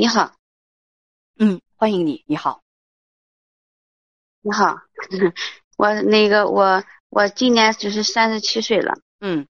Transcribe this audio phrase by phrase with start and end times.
[0.00, 0.32] 你好，
[1.38, 2.24] 嗯，欢迎你。
[2.26, 2.62] 你好，
[4.40, 4.78] 你好，
[5.76, 9.46] 我那个我我今年就是三十七岁了，嗯。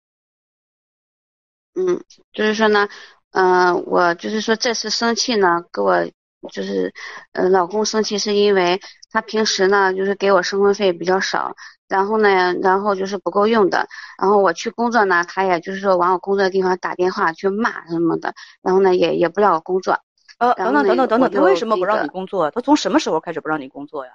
[1.77, 2.89] 嗯，就是说呢，
[3.31, 6.05] 嗯、我就是说这次生气呢，给我
[6.51, 6.93] 就是
[7.31, 8.81] 呃老公生气是因为
[9.13, 11.55] 他平时呢就是给我生活费比较少，
[11.87, 13.87] 然后呢，然后就是不够用的，
[14.21, 20.01] 然后我去工作呢，他也就是说往我工作的地方打电话去骂什么的，然后呢也也不让我工作，
[20.41, 22.51] 呃，等等等等等等，他为什么不让你工作？
[22.51, 24.13] 他从什么时候开始不让你工作呀？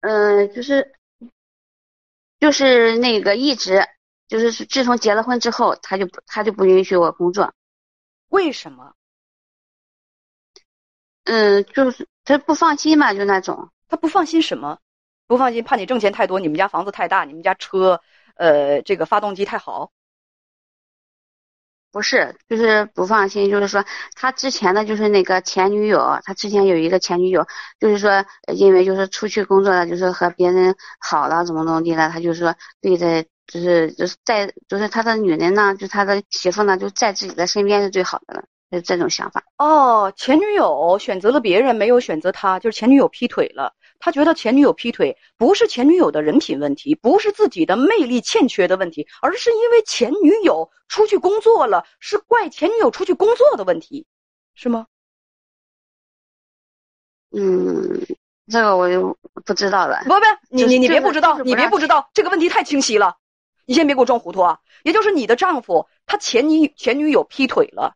[0.00, 0.94] 嗯，就是
[2.40, 3.86] 就是那个一直
[4.28, 7.52] 就是自从结了婚之后，他就不他就不允许我工作。
[8.28, 8.94] 为什么？
[11.24, 13.70] 嗯，就是他不放心嘛，就那种。
[13.88, 14.78] 他不放心什么？
[15.26, 18.00] 不放心，怕你挣钱太多，你们家房子太大，你们家车，
[18.36, 19.92] 呃，这个发动机太好。
[21.92, 27.46] 不是，就是不放心，就是说他之前的就是那个前女友，他之前有一个前女友，
[27.78, 39.44] 就是说因为就是出去工作了，就是和别人好了，怎么怎么地了，他就说对着就是就是在就是他的女人呢，就他的媳妇呢，就在自己的身边是最好的了，就这种想法。
[39.58, 43.74] 哦，前女友选择了别人，没有选择他，就是前女友劈腿了。
[44.04, 54.04] 他觉得前女友劈腿不是前女友的人品问题，不是自己的魅力欠缺的问题，而是因为前女友出去工作了，是怪前女友出去工作的问题，
[54.54, 54.88] 是吗？
[57.30, 58.04] 嗯，
[58.48, 59.16] 这个我就
[59.46, 60.02] 不知道了。
[60.02, 63.18] 不不，你你你别不知道，你别不知道，这个问题太清晰了，
[63.66, 64.58] 你先别给我装糊涂啊！
[64.82, 67.94] 也就是你的丈夫他前女前女友劈腿了，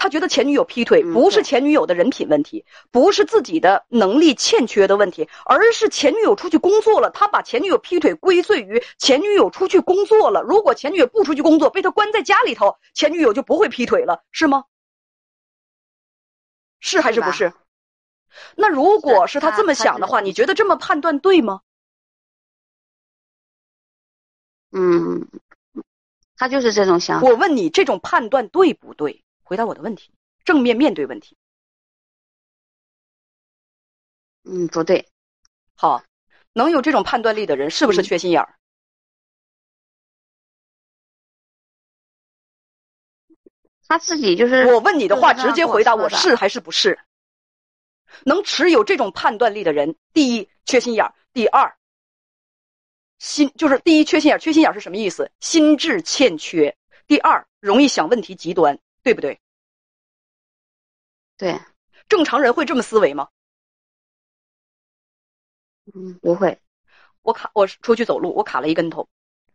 [0.00, 10.40] 他觉得前女友劈腿嗯不是前女友的人品问题，不是自己的能力欠缺的问题，而是前女友出去工作了，他把前女友劈腿归罪于前女友出去工作了。
[10.40, 14.64] 如果前女友不出去工作，被他关在家里头，前女友就不会劈腿了，是吗？
[16.80, 17.52] 是还是不是？
[18.56, 21.60] 那如果是他他这么想的话，你觉得这么判断对吗？
[24.72, 25.28] 嗯，
[26.38, 27.28] 他就是这种想法。
[27.28, 29.22] 我问你，这种判断对不对？
[29.50, 30.12] 回答我的问题，
[30.44, 31.36] 正面面对问题。
[34.44, 35.08] 嗯，不对。
[35.74, 36.04] 好，
[36.52, 38.54] 能有这种判断力的人，是不是嗯缺心眼儿？
[43.88, 47.00] 他自己就是我问你的话，直接回答我是还是不是？
[48.22, 51.76] 能持有这种判断力的人，第一缺心眼儿，第二
[53.18, 55.32] 心就是第一缺心眼儿，缺心眼儿是什么意思？
[55.40, 56.76] 心智欠缺。
[57.08, 59.40] 第二，容易想问题极端，对不对？
[61.36, 61.58] 对，
[62.08, 63.28] 正常人会这么思维吗？
[65.94, 66.60] 嗯，不会。
[67.22, 69.08] 我卡，我出去走路，我卡了一跟头，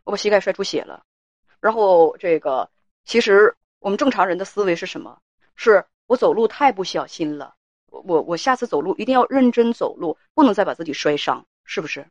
[0.04, 1.04] 我把膝盖摔出血了。
[1.60, 2.70] 然后这个，
[3.06, 5.20] 其实我们正常人的思维是什么？
[5.56, 7.56] 是我走路太不小心了，
[7.88, 12.08] 我我我下次走路一定要认真走路，不能再把自己摔伤，是不是？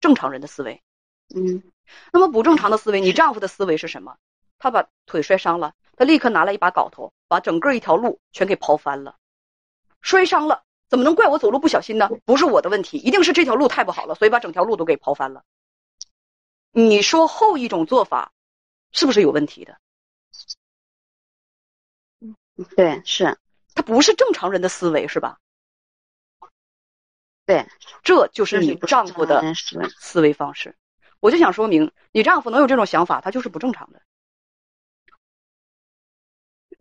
[0.00, 0.82] 正常人的思维。
[1.34, 1.62] 嗯
[2.12, 4.16] 那么不正常的思维，你丈夫的思维是什么？
[4.58, 9.16] 他把腿摔伤了，他立刻拿了一把镐头，把整个一条路全给刨翻了。
[10.00, 12.10] 摔伤了，怎么能怪我走路不小心呢？
[12.24, 15.44] 不是我的问题，一定是这条路太不好了，所以把整条路都给刨翻了。
[16.72, 18.32] 你说后一种做法
[18.90, 19.78] 是不是有问题的？
[22.76, 23.38] 对，是，
[23.74, 25.38] 他不是正常人的思维，是吧？
[27.46, 27.66] 对，
[28.02, 30.76] 这就是你丈夫的思维思维方式。
[31.20, 34.00] 我就想说明，你丈夫能有这种想法，他就是不正常的。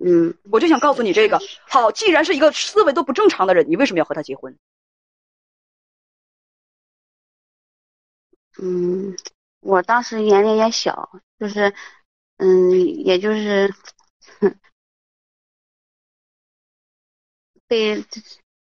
[0.06, 1.40] 嗯，我就想告诉你这个，
[1.70, 4.58] 好，既然是一个思维都不正常的人，你为什么要和他结婚？
[8.62, 9.16] 嗯，
[9.62, 11.10] 我当时年龄也小，
[11.40, 11.74] 就是，
[12.38, 12.72] 嗯，
[13.06, 13.74] 也就是，
[17.66, 18.04] 被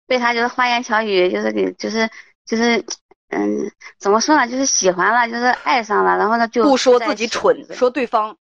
[0.06, 2.10] 被他就是花言巧语，就是给就是
[2.44, 2.84] 就是，
[3.30, 4.46] 嗯，怎么说呢？
[4.46, 8.36] 就是喜欢了，就是爱上了，然后呢就不说自己蠢，说对方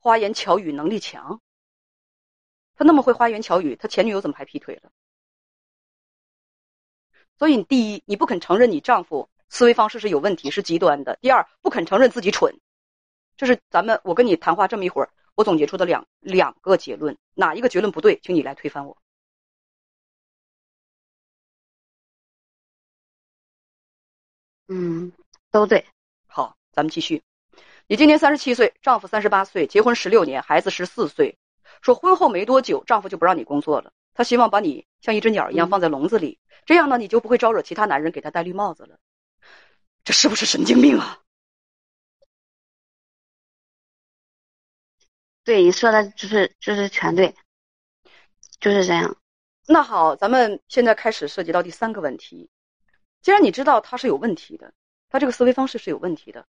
[0.00, 1.40] 花言巧语能力强。
[2.76, 4.90] 他那么会花言巧语，他前女友怎么还劈腿了？
[7.36, 12.60] 所以，第一，你不肯承认你丈夫思维方式是有问题，是极端的；第二，不肯承认自己蠢。
[13.36, 18.96] 这是咱们我跟你谈话这么一会儿，我总结出的两两个结论，哪一个结论不对，请你来推翻我。
[24.68, 25.12] 嗯，
[25.50, 25.84] 都对。
[26.26, 27.22] 好，咱们继续。
[27.86, 31.36] 你今年三十七岁，丈夫三十八岁，结婚十六年，孩子十四岁。
[31.82, 38.98] 说婚后没多久，丈夫就不让你工作了，他希望把你像一只鸟一样放在笼子里，这样呢，你就不会招惹其他男人给他戴绿帽子了。
[40.04, 41.20] 这是不是神经病啊？
[45.44, 47.34] 对你说的就是就是全对，
[48.60, 49.16] 就是这样。
[49.66, 52.50] 那好，咱们现在开始涉及到第三个问题。
[53.20, 54.72] 既然你知道他是有问题的，
[55.08, 56.46] 他这个思维方式是有问题的。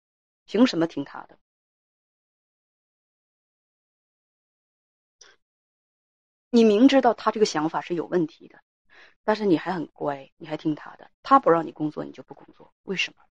[0.45, 1.37] 凭什么听他的？
[6.51, 8.59] 你明知道他这个想法是有问题的，
[9.23, 11.09] 但是你还很乖，你还听他的。
[11.23, 13.23] 他不让你工作，你就不工作，为什么？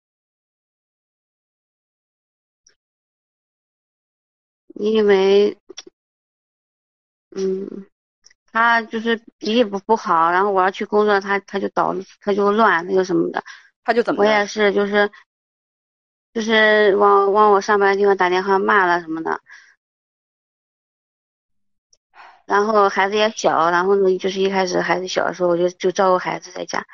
[4.74, 5.58] 因为，
[7.36, 7.86] 嗯，
[8.52, 13.42] 他就是脾气不不好，然后我要去工作，他他就捣，他就乱，那个什么的，
[13.84, 14.22] 他就怎么？
[14.24, 15.10] 我也是，就是。
[16.34, 19.40] 就是往往我上班的地方打电话骂了什么的，
[22.48, 26.86] 然后孩子也小，然后呢，就是一开始孩子小的时候，我就就照顾孩子在家，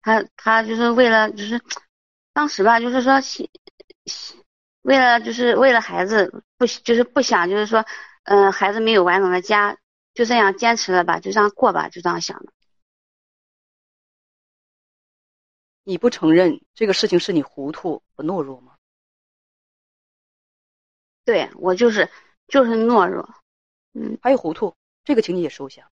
[0.00, 1.60] 他他就是为了就是
[2.32, 3.20] 当时吧，就是说
[4.80, 7.84] 为了就是为了孩子不就是不想就是说
[8.24, 9.76] 嗯孩子没有完整的家，
[10.14, 12.52] 就这样坚持了吧，就这样过吧，就这样想的。
[15.84, 18.72] 你不承认这个事情是你糊涂和懦弱吗？
[21.26, 22.08] 对我就是
[22.48, 23.28] 就是懦弱，
[23.92, 24.74] 嗯，还有糊涂，
[25.06, 25.88] 这个请你也收下。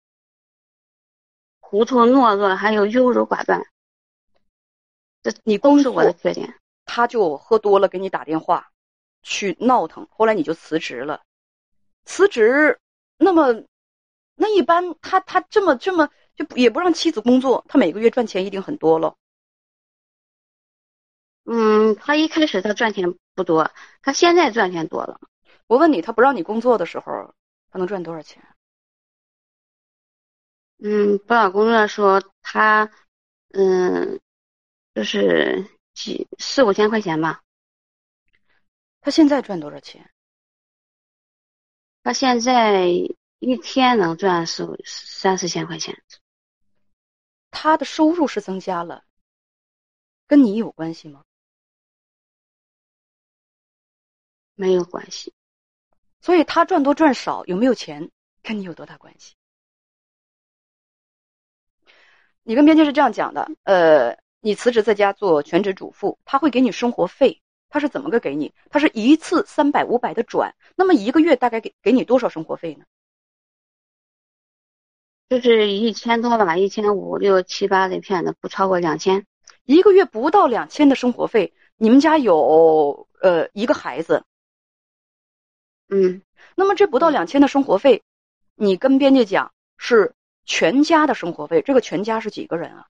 [1.59, 3.65] 糊涂、懦弱，还有优柔寡断，
[5.21, 6.59] 这你都是我的缺点。
[6.85, 8.71] 他就喝多了给你打电话，
[9.21, 11.21] 去闹腾，后来你就辞职了。
[12.05, 12.79] 辞职，
[13.17, 13.63] 那么
[14.35, 19.15] 那一般他他这么这么就也不让妻子工作，他每个月赚钱一定很多了。
[21.45, 23.71] 嗯，他一开始他赚钱不多，
[24.01, 25.21] 他现在赚钱多了。
[25.67, 27.33] 我问你，他不让你工作的时候，
[27.71, 28.52] 他能赚多少钱？
[30.85, 32.91] 嗯，不让工作说，他
[33.53, 34.19] 嗯，
[34.93, 37.41] 就是几四五千块钱吧。
[38.99, 40.11] 他现在赚多少钱？
[42.03, 42.85] 他现在
[43.39, 46.03] 一天能赚四五三四千块钱。
[47.49, 49.05] 他的收入是增加了，
[50.27, 51.23] 跟你有关系吗？
[54.55, 55.33] 没有关系，
[56.19, 59.37] 所以他赚多赚少有没有钱跟你有多大关系？
[62.43, 68.53] 你跟编辑是这样讲的，呃，你辞职在家做全职主妇，他会给你生活费，他是怎么个给你？
[68.69, 72.85] 他是一次三百五百的转，那么一个月大概给给你多少生活费呢？
[75.29, 79.25] 就是一千多吧，一千五六七八这片的，不超过两千，
[79.63, 81.53] 一个月不到两千的生活费。
[81.77, 84.25] 你们家有呃一个孩子。
[85.89, 86.21] 嗯，
[86.55, 88.03] 那么这不到两千的生活费，
[88.55, 90.13] 你跟编辑讲是
[90.45, 92.87] 全家的生活费，这个全家是几个人啊？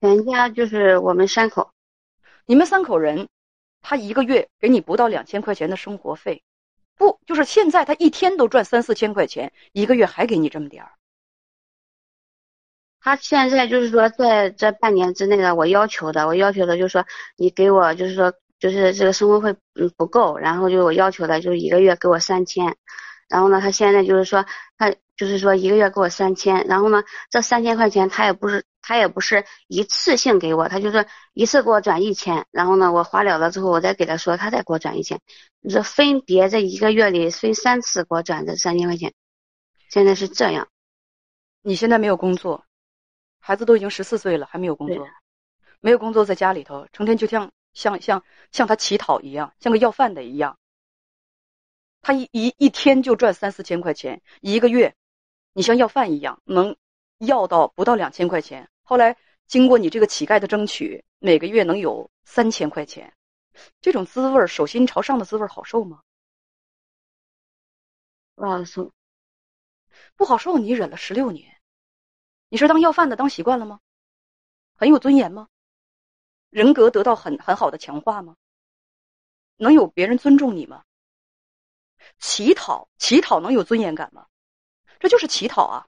[0.00, 1.72] 全家就是我们三口，
[2.46, 3.28] 你们三口人，
[3.80, 6.42] 他一个月给你不到两千块钱的生活费，
[6.96, 10.92] 不就是现在他一天都赚三四千块钱，一个月还给你这么点儿？
[13.00, 18.32] 他现在就是说在这半年之内呢，我要求的，我要求的就是说你给我就是说。
[18.58, 22.74] 就是这个生活费嗯不够，然后就我要求的就是一个月给我三千，
[23.28, 24.46] 然后呢，他现在就是说
[24.78, 35.20] 他就是说一个月给我三千，然后呢，这三千块钱他也不是他也不是一次性给我，他就是一次给我转一千，然后呢，我花了了之后我再给他说，他再给我转一千，
[35.62, 39.14] 就是分别这一个月里分三次给我转这三千块钱，
[39.90, 40.68] 现在是这样。
[41.62, 42.64] 你现在没有工作，
[43.38, 45.06] 孩子都已经十四岁了还没有工作，
[45.80, 47.50] 没有工作在家里头成天就像。
[47.76, 50.58] 像像像他乞讨一样，像个要饭的一样。
[52.00, 54.94] 他一一一天就赚三四千块钱，一个月，
[55.56, 56.76] 你像要饭一样，能
[57.16, 58.68] 要到不到两千块钱。
[58.82, 63.10] 后来经过你这个乞丐的争取，每个月能有三千块钱，
[63.80, 66.02] 这种滋味手心朝上的滋味好受吗？
[68.34, 68.92] 不好受，
[70.14, 70.58] 不好受。
[70.58, 71.56] 你忍了十六年，
[72.50, 73.80] 你是当要饭的当习惯了吗？
[74.74, 75.48] 很有尊严吗？
[76.50, 78.36] 人格得到很很好的强化吗？
[79.56, 80.84] 能有别人尊重你吗？
[82.18, 84.26] 乞讨，乞讨能有尊严感吗？
[84.98, 85.86] 这就是乞讨啊！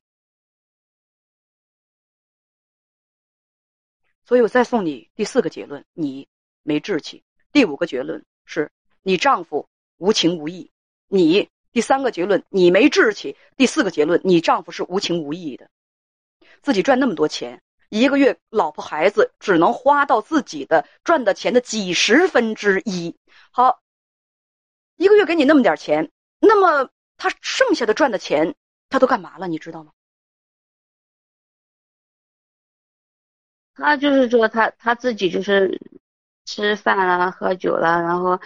[4.25, 6.29] 所以我再送你第四个结论：你
[6.63, 7.25] 没志气。
[7.51, 8.71] 第五个结论是
[9.03, 10.71] 你丈夫无情无义；
[11.07, 15.71] 你第三个结论，你没志气；第四个结论，你丈夫是无情无义的。
[16.61, 23.17] 自己赚那么多钱，一个月老婆孩子只能花到自己的赚的钱的几十分之一。
[23.51, 23.81] 好，
[24.97, 28.55] 一个月给你那么点钱，那么他剩下的赚的钱，
[28.89, 29.49] 他都干嘛了？
[29.49, 29.93] 你知道吗？
[33.75, 35.81] 他就是说，他他自己就是
[36.45, 38.41] 吃饭了，喝酒了，然后，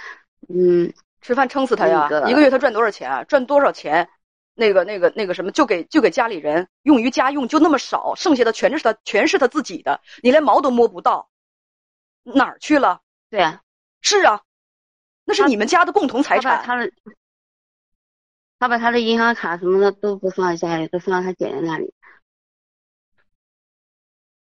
[0.48, 2.06] 嗯，吃饭撑死他呀！
[2.28, 3.24] 一个月他赚多少钱啊？
[3.24, 4.10] 赚多少钱？
[4.54, 11.30] 那个那个那个什么，就给就给家里人用于家用，就那么少，剩下的全是他全是他自己的，你连毛都摸不到，
[12.22, 13.00] 哪儿去了？
[13.30, 13.62] 对啊，
[14.02, 14.42] 是啊，
[15.24, 16.90] 那是你们家的共同财产。
[18.62, 21.92] 他把他的银行卡什么的都不放在家里，都放到他姐姐那里。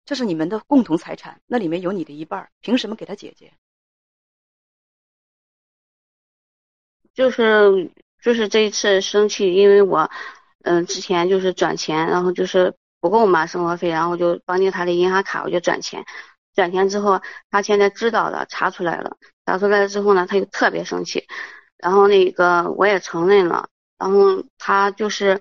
[0.04, 3.52] 这是你们的共同财产，那里面有你的一半，凭什么给他姐姐？
[7.12, 7.90] 就是。
[8.22, 10.08] 就是这一次生气，因为我，
[10.62, 16.04] 嗯，之前就是转钱，然后就是不够嘛生活费，然后就绑定他的银行卡，我就转钱，
[16.54, 21.26] 转钱之后，他现在知道了，查出来了，查出来了之后呢，他就特别生气，
[21.78, 23.68] 然后那个我也承认了，
[24.02, 25.40] 然后他就是，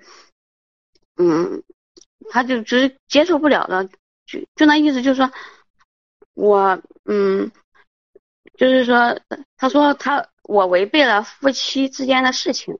[1.18, 1.64] 嗯，
[2.30, 3.84] 他就只接受不了了，
[4.28, 5.32] 就就那意思就是说，
[6.36, 7.52] 我，嗯，
[8.58, 9.20] 就是说，
[9.58, 10.28] 他说他。
[10.44, 12.78] 我违背了夫妻之间的事情，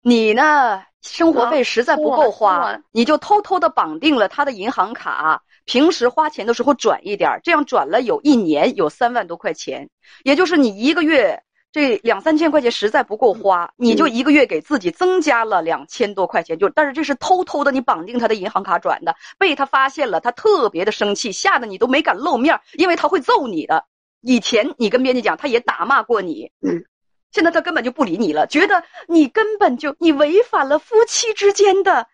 [0.00, 0.84] 你呢？
[1.02, 9.88] 生活费实在不够花，你就偷偷的绑定了他的银行卡，平时花钱的时候转一点，这样转了有一年，有三万多块钱。
[10.22, 11.42] 也就是你一个月
[11.76, 16.58] 这两三千块钱实在不够花，你就一个月给自己增加了两千多块钱。
[16.58, 23.84] 就但是这是偷偷的，你绑定他的银行卡转的，被他发现了，他特别的生气，吓得你都没敢露面，因为他会揍你的。
[24.22, 26.82] 以前你跟编辑讲，他也打骂过你，嗯，
[27.30, 32.06] 现在他根本就不理你了，觉得你根本就你违反了夫妻之间的，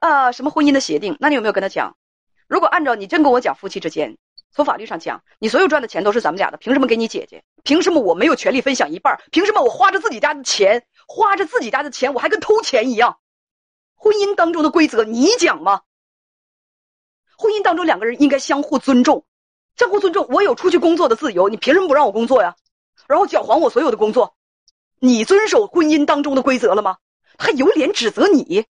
[0.00, 1.16] 呃，什么婚姻的协定？
[1.18, 1.96] 那你有没有跟他讲？
[2.46, 4.18] 如果按照你真跟我讲夫妻之间，
[4.50, 7.42] 从法律上讲，你所有赚的钱都是咱们俩的，凭什么给你姐姐？
[7.64, 9.20] 凭什么我没有权利分享一半？
[9.30, 13.18] 凭什么我花着自己家的钱，花着自己家的钱，我还跟偷钱一样？
[13.94, 15.82] 婚姻当中的规则你讲吗？
[17.36, 19.24] 婚姻当中两个人应该相互尊重。
[19.76, 22.56] 相互尊重，我有出去工作的自由，你凭什么不让我工作呀？
[23.06, 24.36] 然后搅黄我所有的工作，
[24.98, 26.98] 你遵守婚姻当中的规则了吗？
[27.38, 28.66] 还有脸指责你？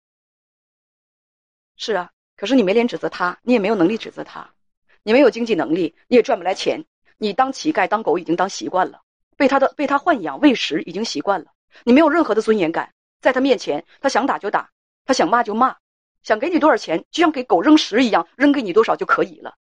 [1.77, 4.55] 是啊，可是你没脸指责他，你也没有能力指责他，
[5.03, 6.87] 你没有经济能力，你也赚不来钱，
[7.25, 9.01] 你当乞丐当狗已经当习惯了，
[9.39, 11.47] 被他的被他豢养喂食已经习惯了，
[11.85, 14.71] 你没有任何的尊严感，在他面前，他想打就打，
[15.07, 15.77] 他想骂就骂，
[16.23, 19.57] 想给你多少钱，就像给狗扔食一样，扔给你多少就可以了。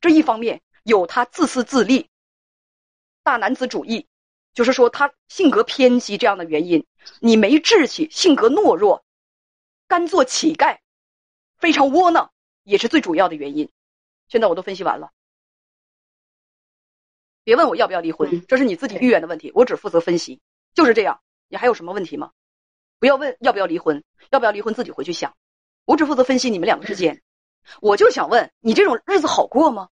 [0.00, 0.62] 这一方面。
[0.84, 2.08] 有他自私自利、
[3.22, 4.06] 大男子主义，
[4.54, 6.86] 就是说他性格偏激这样的原因。
[7.20, 9.04] 你没志气，性格懦弱，
[9.86, 10.78] 甘做乞丐，
[11.58, 12.32] 非常窝囊，
[12.64, 13.70] 也是最主要的原因。
[14.28, 15.10] 现在我都分析完了，
[17.48, 20.38] 别问我要不要离婚，这是你自己意愿的问题，我只负责分析，
[20.74, 21.22] 就是这样。
[21.48, 22.32] 你还有什么问题吗？
[22.98, 25.34] 不要问要不要离婚，要不要离婚自己回去想，
[25.86, 27.22] 我只负责分析你们两个之间。
[27.80, 29.88] 我就想问你，这种日子好过吗？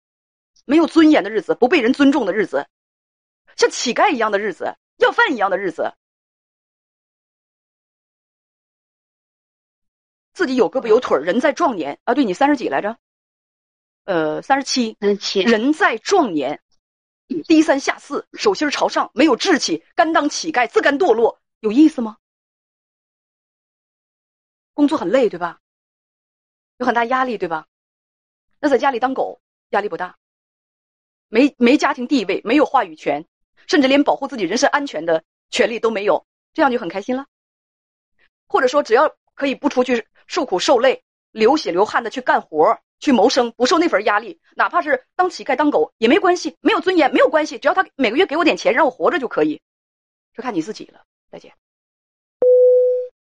[0.65, 2.67] 没有尊严的日子，不被人尊重的日子，
[3.55, 5.95] 像乞丐一样的日子，要饭一样的日子，
[10.33, 12.15] 自己有胳膊有腿人在壮年啊！
[12.15, 12.99] 对你三十几来着？
[14.07, 16.61] 呃，三十七，三十七，人在壮年，
[17.43, 22.17] 低三下四，手心朝上，没有志气，甘当乞丐，自甘堕落，有意思吗？
[24.73, 25.61] 工作很累，对吧？
[26.79, 27.67] 有很大压力，对吧？
[28.59, 30.17] 那在家里当狗，压力不大。
[31.29, 33.27] 没没家庭地位，没有话语权，
[33.67, 37.27] 甚至连保护自己人身安全的权利都没有，这样就很开心了。
[38.47, 49.61] 或者说，只要可以不出去受苦受累、流血流汗的去干活去谋生，不受那份压力，哪怕是当乞丐当狗也没关系，没有尊严没有关系，只要他每个月给我点钱让我活着就可以，
[50.35, 51.53] 就看你自己了，再见。